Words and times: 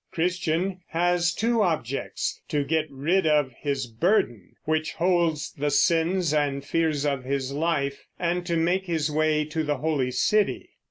Christian 0.11 0.79
has 0.87 1.31
two 1.31 1.61
objects, 1.61 2.41
to 2.47 2.63
get 2.63 2.87
rid 2.89 3.27
of 3.27 3.51
his 3.59 3.85
burden, 3.85 4.53
which 4.63 4.93
holds 4.93 5.51
the 5.51 5.69
sins 5.69 6.33
and 6.33 6.65
fears 6.65 7.05
of 7.05 7.23
his 7.23 7.51
life, 7.53 8.07
and 8.17 8.43
to 8.47 8.57
make 8.57 8.87
his 8.87 9.11
way 9.11 9.45
to 9.45 9.61
the 9.63 9.77
Holy 9.77 10.09
City. 10.09 10.71